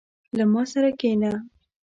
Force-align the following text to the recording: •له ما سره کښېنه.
•له 0.37 0.43
ما 0.53 0.63
سره 0.71 0.89
کښېنه. 0.99 1.31